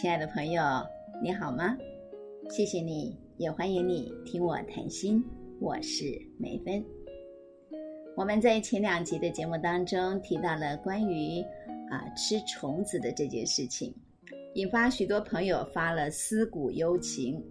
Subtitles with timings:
[0.00, 0.62] 亲爱的朋友，
[1.20, 1.76] 你好吗？
[2.50, 5.20] 谢谢你，也欢迎你听我谈心。
[5.60, 6.04] 我是
[6.38, 6.84] 梅芬。
[8.16, 11.42] 我们在前两集的节目当中提到了关于
[11.90, 13.92] 啊吃虫子的这件事情，
[14.54, 17.44] 引发许多朋友发了思古幽情。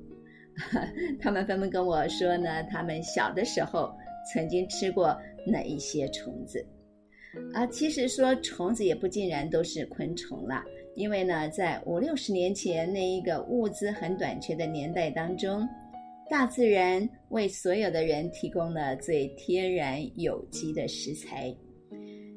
[1.19, 3.93] 他们纷纷跟我说呢，他们小的时候
[4.33, 5.13] 曾经吃过
[5.45, 6.65] 哪一些虫子。
[7.53, 10.63] 啊，其实说虫子也不尽然都是昆虫啦。
[10.95, 15.67] 因为呢，在五六十年前那一个物资很短缺的年代当中，
[16.27, 21.55] 大自然为所有的人提供了最天然有机的食材。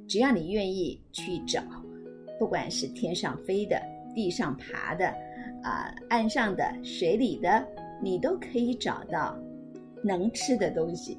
[0.07, 1.63] 只要你愿意去找，
[2.39, 3.81] 不管是天上飞的、
[4.15, 5.07] 地上爬的、
[5.63, 7.67] 啊岸上的、水里的，
[8.03, 9.39] 你都可以找到
[10.05, 11.17] 能吃的东西。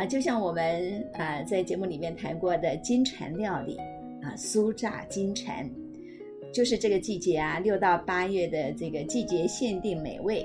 [0.00, 3.76] 啊，就像我们啊在节目里面谈过的金蝉料理
[4.22, 5.68] 啊，酥炸金蝉。
[6.54, 10.44] 就是这个季节啊，六到八月的这个季节限定美味，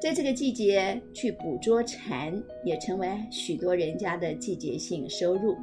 [0.00, 2.32] 在这个季节去捕捉蝉，
[2.64, 5.56] 也成为许多人家的季节性收入。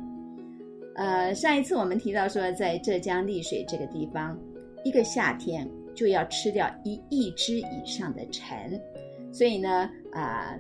[0.96, 4.38] 呃，上一次我们提到说，在浙江丽水这个地方，
[4.84, 8.70] 一个夏天就要吃掉一亿只以上的蝉，
[9.32, 10.56] 所以呢，啊，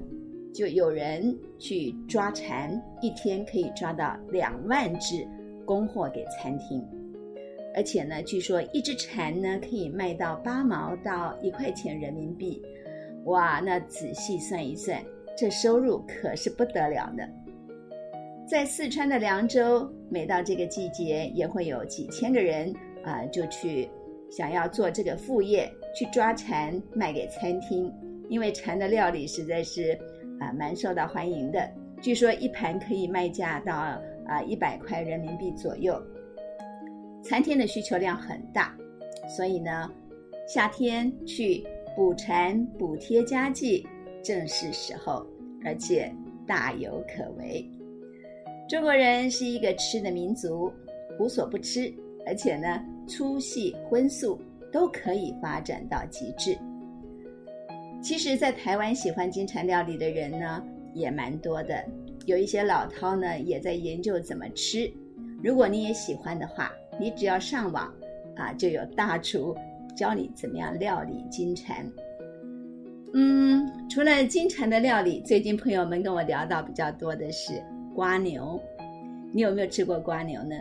[0.55, 5.27] 就有人去抓蝉，一天可以抓到两万只，
[5.65, 6.81] 供货给餐厅。
[7.75, 12.61] 而且呢，据说一只蝉呢可以卖到八毛到一块钱人民币，
[13.25, 13.59] 哇！
[13.59, 15.03] 那仔细算一算，
[15.37, 17.29] 这收入可是不得了的。
[18.47, 23.89] 在四川的凉州，每到这个季节，也会有几千个人啊，就去
[24.31, 27.93] 想要做这个副业，去抓蝉卖给餐厅，
[28.29, 29.99] 因为蝉的料理实在是
[30.39, 31.69] 啊蛮受到欢迎的。
[32.01, 36.01] 据说一盘可以卖价到啊一百块人民币左右。
[37.23, 38.77] 餐厅的需求量很大，
[39.27, 39.89] 所以呢，
[40.47, 43.87] 夏天去补蝉补贴家计
[44.23, 45.25] 正是时候，
[45.63, 46.13] 而且
[46.45, 47.67] 大有可为。
[48.69, 50.71] 中国人是一个吃的民族，
[51.19, 51.91] 无所不吃，
[52.27, 54.39] 而且呢，粗细荤素
[54.71, 56.55] 都可以发展到极致。
[58.01, 60.63] 其实，在台湾喜欢金蝉料理的人呢，
[60.93, 61.83] 也蛮多的，
[62.25, 64.91] 有一些老饕呢，也在研究怎么吃。
[65.43, 67.91] 如果你也喜欢的话，你只要上网，
[68.35, 69.55] 啊，就有大厨
[69.95, 71.91] 教你怎么样料理金蝉。
[73.13, 77.63] 嗯，除了金蝉的料理，最近朋友们跟我聊到比较多的是
[77.95, 78.61] 瓜牛。
[79.33, 80.55] 你有没有吃过瓜牛呢？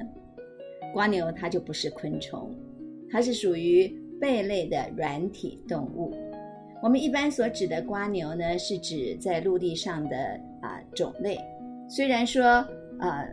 [0.92, 2.54] 瓜牛它就不是昆虫，
[3.10, 3.88] 它是属于
[4.20, 6.14] 贝类的软体动物。
[6.84, 11.40] 我们一般所指的瓜牛呢，是指在陆地上的啊种类。
[11.88, 12.44] 虽然说
[12.98, 13.26] 啊，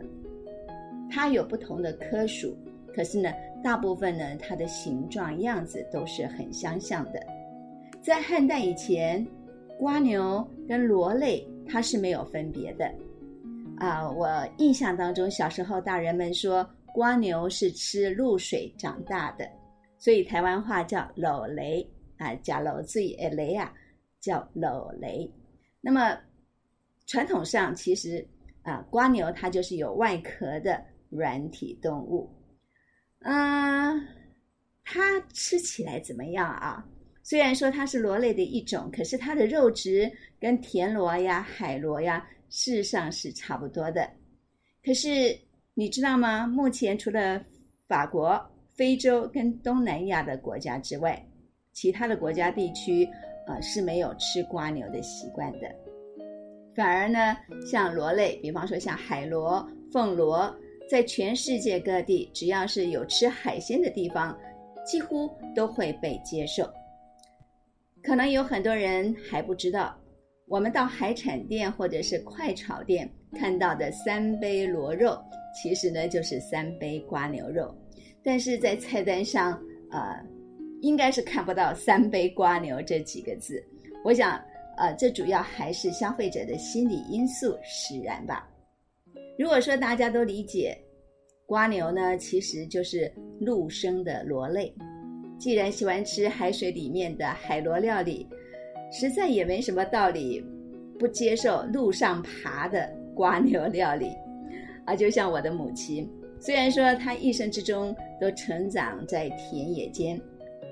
[1.10, 2.56] 它有不同的科属。
[2.94, 3.30] 可是呢，
[3.62, 7.22] 大部分呢，它的形状样子都是很相像的。
[8.00, 9.26] 在汉代以前，
[9.78, 12.90] 瓜牛跟螺类它是没有分别的。
[13.76, 19.46] 啊，我印象当中，小时候大人们说瓜牛是吃露水长大的，
[19.98, 21.86] 所以台湾话叫篓雷
[22.22, 23.74] 啊，假篓最诶雷啊，
[24.20, 25.28] 叫篓雷。
[25.80, 26.16] 那么
[27.06, 28.24] 传统上其实
[28.62, 32.30] 啊，瓜牛它就是有外壳的软体动物。
[33.20, 34.06] 嗯，
[34.84, 36.86] 它吃起来怎么样啊？
[37.24, 44.08] 虽然说它是螺类的一种，可是它的肉质跟田螺呀、海螺呀，事实上是差不多的。
[44.84, 45.38] 可是
[45.74, 46.46] 你知道吗？
[46.46, 47.44] 目前除了
[47.86, 48.40] 法国、
[48.72, 51.24] 非洲跟东南亚的国家之外，
[51.72, 53.08] 其他的国家地区，
[53.46, 55.66] 呃，是没有吃瓜牛的习惯的。
[56.74, 57.36] 反而呢，
[57.70, 60.54] 像螺类，比方说像海螺、凤螺。
[60.90, 64.36] 在全世界各地，只要是有吃海鲜的地方，
[64.84, 66.68] 几乎都会被接受。
[68.02, 69.96] 可能有很多人还不知道，
[70.48, 75.18] 我们到海产店或者是快炒店看到的三杯螺肉，
[75.54, 77.74] 其实呢就是三杯瓜牛肉。
[78.22, 79.58] 但是在菜单上，
[79.90, 80.22] 呃，
[80.82, 83.64] 应该是看不到“三杯瓜牛”这几个字。
[84.04, 84.38] 我想，
[84.76, 88.48] 呃，这主要还是消费者的心理因素使然吧。
[89.38, 90.76] 如果说大家都理解，
[91.46, 94.74] 瓜牛呢其实就是陆生的螺类。
[95.38, 98.28] 既然喜欢吃海水里面的海螺料理，
[98.90, 100.44] 实在也没什么道理
[100.98, 104.12] 不接受陆上爬的瓜牛料理。
[104.84, 110.20] 啊，就像我的母亲，虽然说她一生之中都成长在田野间，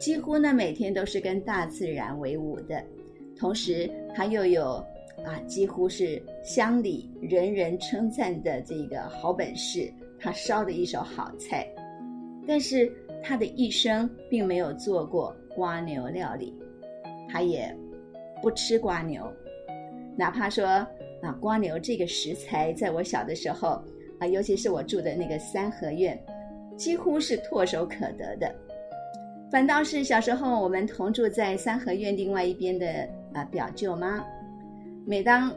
[0.01, 2.83] 几乎呢每天都是跟大自然为伍的，
[3.39, 4.85] 同时他又有。
[5.23, 11.69] 啊，几乎是乡里人人称赞的这个好本事，他烧的一手好菜。
[12.47, 12.91] 但是
[13.23, 16.55] 他的一生并没有做过瓜牛料理，
[17.29, 17.77] 他也
[18.41, 19.31] 不吃瓜牛，
[20.17, 23.85] 哪怕说啊，瓜牛这个食材，在我小的时候
[24.21, 26.19] 啊，尤其是我住的那个三合院，
[26.79, 28.51] 几乎是唾手可得的。
[29.51, 32.87] 反倒是小时候我们同住在三合院另外一边的
[33.35, 34.25] 啊表舅妈，
[35.05, 35.53] 每当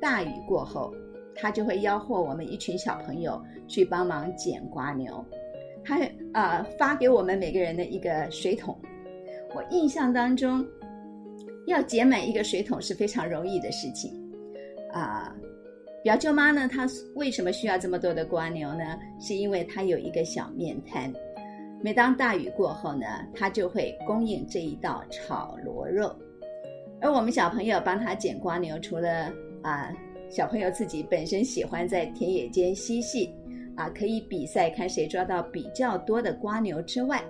[0.00, 0.94] 大雨过后，
[1.34, 5.24] 她就会吆喝我们一群小朋友去帮忙捡瓜牛。
[5.84, 5.98] 她
[6.32, 8.78] 啊发给我们每个人的一个水桶。
[9.56, 10.64] 我印象当中，
[11.66, 14.12] 要捡满一个水桶是非常容易的事情
[14.92, 15.34] 啊。
[16.04, 16.86] 表舅妈呢，她
[17.16, 18.98] 为什么需要这么多的瓜牛呢？
[19.18, 21.12] 是因为她有一个小面摊。
[21.84, 26.16] 每当大雨过后呢，他就会供应这一道炒螺肉，
[26.98, 29.92] 而我们小朋友帮他捡瓜牛，除了啊
[30.30, 33.34] 小朋友自己本身喜欢在田野间嬉戏，
[33.76, 37.22] 啊可以比赛看谁抓到比较多的瓜牛之外，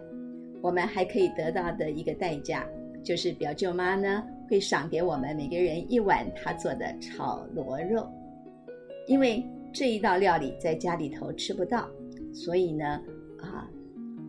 [0.63, 2.65] 我们还可以得到的一个代价，
[3.03, 8.09] 就是表舅妈呢会赏给我们每个人一碗她做的炒螺肉，
[9.09, 11.89] 因为这一道料理在家里头吃不到，
[12.33, 13.01] 所以呢
[13.41, 13.69] 啊。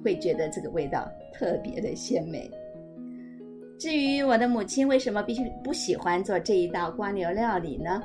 [0.06, 2.48] 会觉得这个味道特别的鲜美。
[3.80, 8.04] 至于我的母亲为什么必须不喜欢做这一道瓜牛料理呢？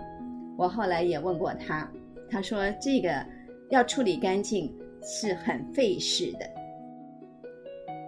[0.56, 1.87] 我后来也问过她，
[2.31, 3.23] 她说这个
[3.69, 6.50] 要处理干净是很费事的。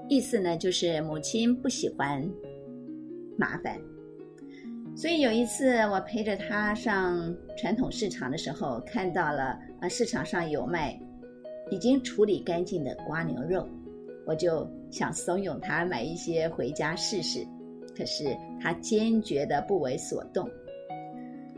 [0.09, 2.27] 意思呢就是母亲不喜欢
[3.39, 3.79] 麻烦，
[4.97, 10.99] 所以有一次我陪着她上传统市场的时候，看到了啊市场上有卖
[11.71, 13.69] 已经处理干净的瓜牛肉。
[14.27, 17.47] 我就想怂恿他买一些回家试试，
[17.97, 20.49] 可是他坚决的不为所动。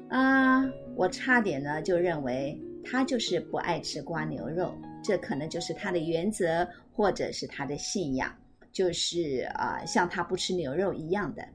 [0.08, 0.64] 啊，
[0.96, 8.32] 我差点呢就认为他就是不爱吃瓜牛肉，这可能就是他的原则或者是他的信仰，
[8.72, 11.46] 就是啊像他不吃牛肉一样的。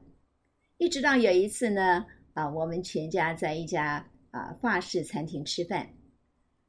[0.78, 2.04] 一直到有一次呢，
[2.34, 5.88] 啊我们全家在一家啊法式餐厅吃饭，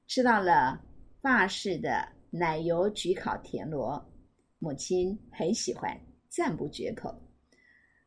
[0.07, 0.81] 吃到了
[1.21, 4.03] 法式的奶油焗烤田螺。
[4.61, 5.99] 母亲很喜欢，
[6.29, 7.11] 赞不绝口。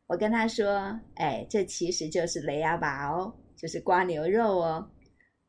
[0.07, 4.89] 我跟他说：“哎，这其实就是雷亚巴哦，就是瓜牛肉哦。”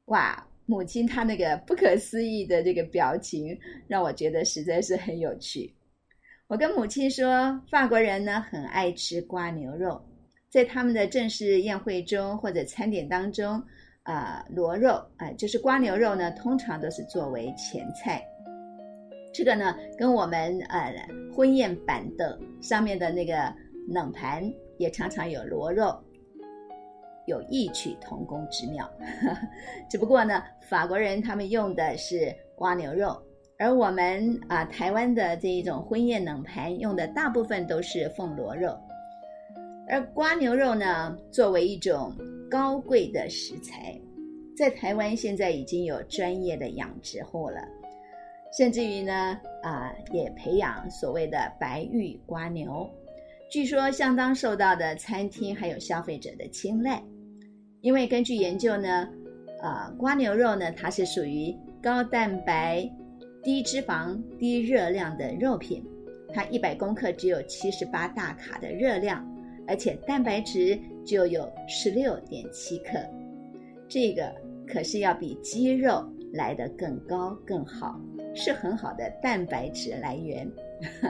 [0.06, 3.56] 哇，母亲她那个不可思议的这个表情，
[3.87, 5.73] 让我觉得实在是很有趣。
[6.49, 10.05] 我跟母亲说，法国人呢很爱吃瓜牛肉，
[10.50, 13.62] 在他们的正式宴会中或者餐点当中，
[14.03, 18.26] 啊，螺肉啊，就是瓜牛肉呢，通常都是作为前菜。
[19.36, 20.90] 这个呢，跟我们呃
[21.30, 23.52] 婚宴板凳上面的那个
[23.86, 25.94] 冷盘也常常有螺肉，
[27.26, 28.90] 有异曲同工之妙。
[29.90, 33.14] 只不过呢，法国人他们用的是瓜牛肉，
[33.58, 38.74] 而我们啊台湾的这一种婚宴冷盘用的大部分都是凤螺肉。
[39.86, 42.10] 而瓜牛肉呢，作为一种
[42.50, 44.00] 高贵的食材，
[44.56, 47.60] 在台湾现在已经有专业的养殖户了。
[48.52, 52.88] 甚至于呢，啊，也培养所谓的白玉瓜牛，
[53.50, 57.02] 据说相当受到的餐厅还有消费者的青睐。
[57.82, 59.08] 因为根据研究呢，
[59.62, 62.90] 呃，瓜牛肉呢，它是属于高蛋白、
[63.43, 65.84] 低脂肪、低热量的肉品，
[66.32, 69.24] 它一百公克只有七十八大卡的热量，
[69.69, 72.98] 而且蛋白质就有十六点七克，
[73.86, 74.34] 这个
[74.67, 78.00] 可是要比鸡肉来的更高更好。
[78.36, 80.46] 是很好的蛋白质来源，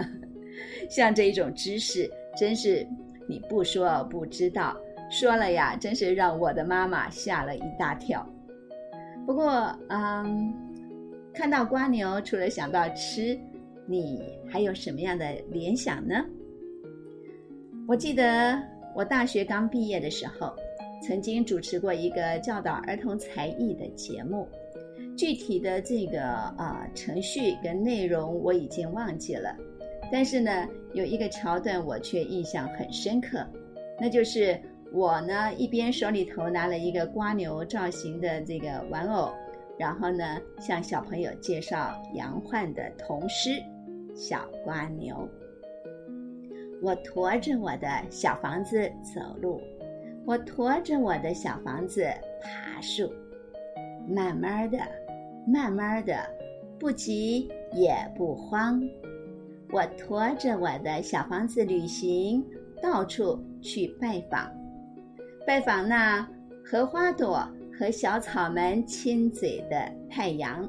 [0.88, 2.86] 像这一种知识，真是
[3.28, 4.76] 你不说不知道，
[5.10, 8.24] 说了呀，真是让我的妈妈吓了一大跳。
[9.26, 10.54] 不过，嗯，
[11.34, 13.36] 看到瓜牛，除了想到吃，
[13.86, 16.24] 你还有什么样的联想呢？
[17.88, 18.56] 我记得
[18.94, 20.54] 我大学刚毕业的时候，
[21.02, 24.48] 曾经主持过一个教导儿童才艺的节目。
[25.16, 29.56] 具体的这个啊程序跟内容我已经忘记了，
[30.12, 33.44] 但是呢，有一个桥段我却印象很深刻，
[33.98, 34.60] 那就是
[34.92, 39.32] 我呢一边手里头拿了一个瓜牛造型的这个玩偶，
[39.78, 43.50] 然后呢向小朋友介绍杨焕的童诗
[44.14, 45.14] 《小瓜牛》。
[46.82, 49.62] 我驮着我的小房子走路，
[50.26, 52.06] 我驮着我的小房子
[52.42, 53.10] 爬树，
[54.06, 54.78] 慢慢的。
[55.46, 56.16] 慢慢的，
[56.78, 58.82] 不急也不慌，
[59.70, 62.44] 我驮着我的小房子旅行，
[62.82, 64.50] 到处去拜访，
[65.46, 66.28] 拜访那
[66.64, 67.48] 和花朵
[67.78, 70.68] 和小草们亲嘴的太阳。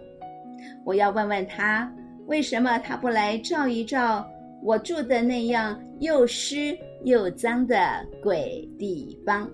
[0.86, 1.92] 我要问问他，
[2.28, 4.28] 为什么他不来照一照
[4.64, 7.76] 我住的那样又湿又脏的
[8.22, 9.50] 鬼地方？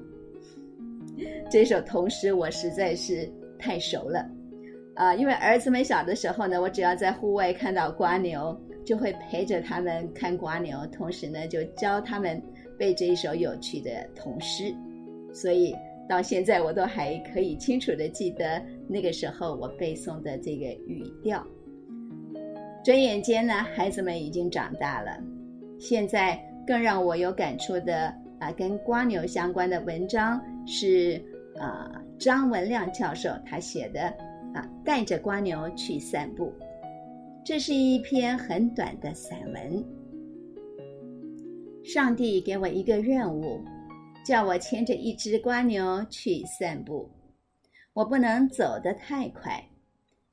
[1.49, 4.27] 这首童诗我实在是太熟了，
[4.95, 12.41] 啊，因为儿子们小的时候呢，我只要在户外看到瓜牛，就会陪着他们看瓜牛，同时呢就教他们
[12.77, 14.73] 背这一首有趣的童诗，
[15.33, 15.75] 所以
[16.07, 21.45] 到现在我都还可以清楚的记得那个时候我背诵的这个语调。
[22.83, 25.17] 转眼间呢，孩子们已经长大了，
[25.79, 31.21] 现在更让我有感触的啊，跟瓜牛相关的文章是。
[31.59, 34.11] 啊，张文亮教授他写的
[34.53, 36.53] 啊，带着瓜牛去散步，
[37.43, 39.85] 这是一篇很短的散文。
[41.83, 43.61] 上帝给我一个任务，
[44.25, 47.09] 叫我牵着一只瓜牛去散步。
[47.93, 49.63] 我不能走得太快，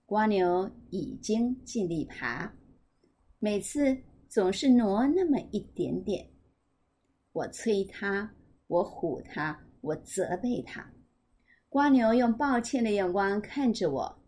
[0.06, 2.50] 瓜牛已经尽力爬，
[3.38, 3.96] 每次
[4.28, 6.26] 总是挪那么一点点。
[7.32, 8.30] 我催它，
[8.66, 10.88] 我唬它，我责备它。
[11.70, 14.18] 瓜牛用抱歉的眼光看着我，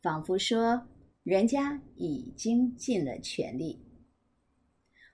[0.00, 0.82] 仿佛说
[1.24, 3.78] ：“人家已经尽了全力。”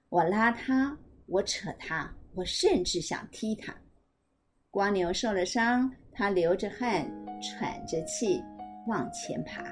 [0.09, 0.97] 我拉它，
[1.27, 3.75] 我扯它，我甚至想踢它。
[4.71, 7.05] 瓜牛受了伤，它流着汗，
[7.43, 8.41] 喘着气
[8.87, 9.65] 往前爬。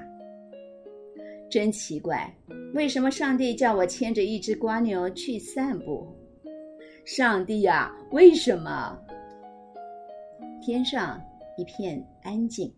[1.49, 2.29] 真奇怪，
[2.73, 6.13] 为什么上帝叫我牵着一只瓜牛去散步？
[7.05, 8.99] 上帝呀，为什么？
[10.61, 11.17] 天上。
[11.61, 12.73] 一片安静。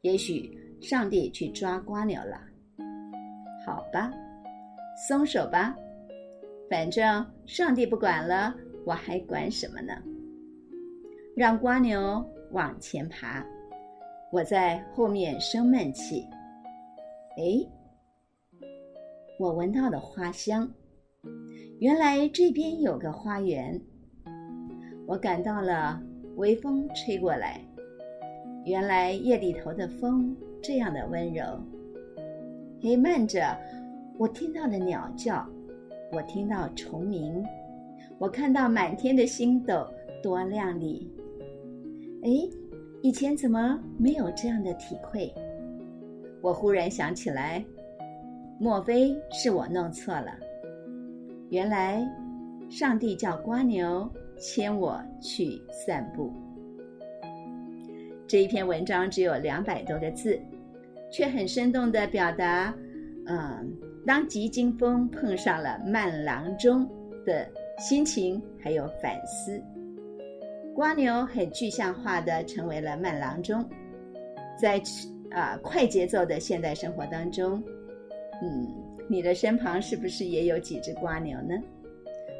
[0.00, 2.40] 也许上帝去抓瓜牛了。
[3.66, 4.10] 好吧，
[5.06, 5.76] 松手吧，
[6.70, 8.54] 反正上帝不管了，
[8.86, 9.92] 我还管什么呢？
[11.36, 13.44] 让瓜牛往前爬，
[14.32, 16.26] 我在后面生闷气。
[17.36, 17.62] 哎，
[19.38, 20.72] 我闻到了花香，
[21.80, 23.78] 原来这边有个花园。
[25.08, 25.98] 我感到了
[26.36, 27.58] 微风吹过来，
[28.66, 31.42] 原来夜里头的风这样的温柔。
[32.82, 33.56] 嘿，慢着，
[34.18, 35.48] 我听到了鸟叫，
[36.12, 37.42] 我听到虫鸣，
[38.18, 39.88] 我看到满天的星斗
[40.22, 41.10] 多亮丽。
[42.22, 42.28] 哎，
[43.00, 45.32] 以前怎么没有这样的体会？
[46.42, 47.64] 我忽然想起来，
[48.60, 50.32] 莫非是我弄错了？
[51.48, 52.06] 原来，
[52.68, 54.06] 上帝叫瓜牛。
[54.38, 56.32] 牵我去散步。
[58.26, 60.38] 这一篇文章只有两百多个字，
[61.10, 62.74] 却很生动的表达，
[63.26, 63.72] 嗯，
[64.06, 66.86] 当急惊风碰上了慢郎中
[67.24, 69.62] 的心情，还有反思。
[70.74, 73.64] 瓜牛很具象化的成为了慢郎中，
[74.60, 74.80] 在
[75.30, 77.62] 啊快节奏的现代生活当中，
[78.42, 78.68] 嗯，
[79.08, 81.54] 你的身旁是不是也有几只瓜牛呢？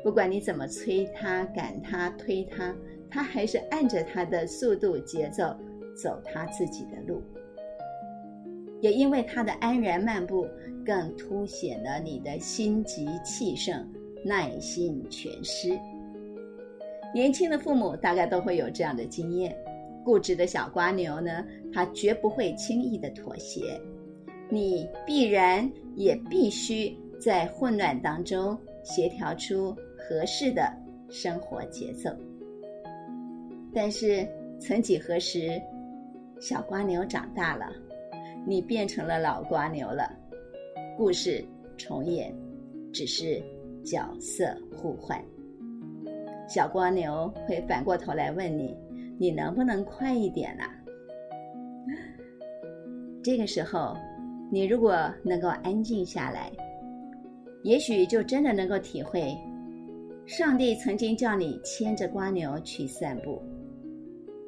[0.03, 2.75] 不管你怎么催他、赶他、推他，
[3.11, 5.57] 他还是按着他的速度节奏
[6.01, 7.23] 走他自己的路。
[8.81, 10.47] 也因为他的安然漫步，
[10.87, 13.87] 更凸显了你的心急气盛、
[14.25, 15.77] 耐心全失。
[17.13, 19.57] 年轻的父母大概都会有这样的经验：
[20.05, 23.81] 固执的小瓜牛呢，他绝不会轻易的妥协。
[24.49, 29.77] 你必然也必须在混乱当中协调出。
[30.09, 30.73] 合适的
[31.11, 32.09] 生活节奏，
[33.75, 34.27] 但是
[34.59, 35.61] 曾几何时，
[36.41, 37.71] 小瓜牛长大了，
[38.47, 40.11] 你变成了老瓜牛了。
[40.97, 41.45] 故事
[41.77, 42.35] 重演，
[42.91, 43.39] 只是
[43.85, 45.23] 角色互换。
[46.49, 48.75] 小瓜牛会反过头来问你
[49.21, 50.75] ：“你能不能快一点啊？”
[53.23, 53.95] 这个时候，
[54.51, 56.51] 你如果能够安静下来，
[57.63, 59.37] 也许就真的能够体会。
[60.29, 63.43] 上帝曾经叫你牵着瓜牛去散步，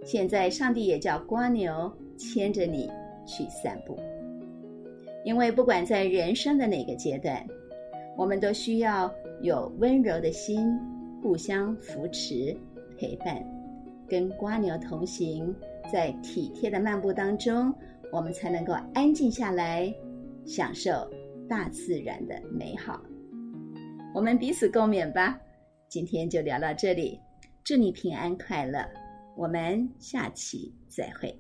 [0.05, 2.87] 现在上帝也叫瓜牛牵着你
[3.25, 3.99] 去散步。
[5.25, 7.43] 因为不管在人生的哪个阶段，
[8.15, 9.11] 我们都需要
[9.41, 10.79] 有温柔的心，
[11.23, 12.55] 互相扶持、
[12.99, 13.43] 陪伴，
[14.07, 15.55] 跟瓜牛同行，
[15.91, 17.75] 在体贴的漫步当中，
[18.13, 19.91] 我们才能够安静下来，
[20.45, 21.11] 享受
[21.49, 23.01] 大自然的美好。
[24.15, 25.41] 我们彼此共勉吧。
[25.91, 27.19] 今天就聊到这里，
[27.65, 28.89] 祝你平安快乐，
[29.37, 31.37] 我们下期再会。